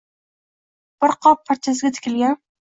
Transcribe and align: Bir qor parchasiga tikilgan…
Bir 1.05 1.13
qor 1.27 1.37
parchasiga 1.51 1.93
tikilgan… 1.99 2.35